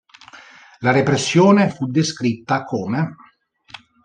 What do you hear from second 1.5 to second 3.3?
fu descritta come